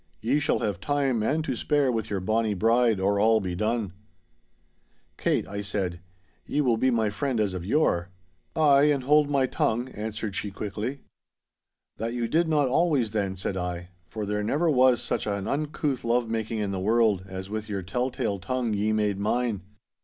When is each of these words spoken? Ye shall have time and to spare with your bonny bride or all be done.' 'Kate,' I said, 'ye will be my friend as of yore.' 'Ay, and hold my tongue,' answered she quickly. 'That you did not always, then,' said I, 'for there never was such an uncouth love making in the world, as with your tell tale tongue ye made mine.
Ye 0.19 0.39
shall 0.39 0.57
have 0.61 0.79
time 0.79 1.21
and 1.21 1.43
to 1.43 1.55
spare 1.55 1.91
with 1.91 2.09
your 2.09 2.19
bonny 2.19 2.55
bride 2.55 2.99
or 2.99 3.19
all 3.19 3.39
be 3.39 3.53
done.' 3.53 3.93
'Kate,' 5.15 5.47
I 5.47 5.61
said, 5.61 5.99
'ye 6.47 6.59
will 6.59 6.77
be 6.77 6.89
my 6.89 7.11
friend 7.11 7.39
as 7.39 7.53
of 7.53 7.63
yore.' 7.63 8.09
'Ay, 8.55 8.85
and 8.85 9.03
hold 9.03 9.29
my 9.29 9.45
tongue,' 9.45 9.89
answered 9.89 10.33
she 10.33 10.49
quickly. 10.49 11.01
'That 11.97 12.15
you 12.15 12.27
did 12.27 12.47
not 12.47 12.67
always, 12.67 13.11
then,' 13.11 13.37
said 13.37 13.55
I, 13.55 13.89
'for 14.07 14.25
there 14.25 14.41
never 14.41 14.71
was 14.71 15.03
such 15.03 15.27
an 15.27 15.47
uncouth 15.47 16.03
love 16.03 16.27
making 16.27 16.57
in 16.57 16.71
the 16.71 16.79
world, 16.79 17.23
as 17.27 17.51
with 17.51 17.69
your 17.69 17.83
tell 17.83 18.09
tale 18.09 18.39
tongue 18.39 18.73
ye 18.73 18.91
made 18.91 19.19
mine. 19.19 19.61